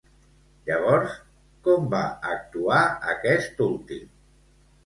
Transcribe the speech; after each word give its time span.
Llavors, 0.69 1.17
com 1.67 1.85
va 1.93 2.01
actuar 2.31 2.81
aquest 3.15 3.63
últim? 3.71 4.09